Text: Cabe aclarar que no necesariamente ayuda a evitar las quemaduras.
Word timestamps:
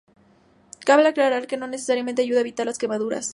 Cabe 0.87 1.07
aclarar 1.07 1.45
que 1.45 1.57
no 1.57 1.67
necesariamente 1.67 2.23
ayuda 2.23 2.39
a 2.39 2.41
evitar 2.41 2.65
las 2.65 2.79
quemaduras. 2.79 3.29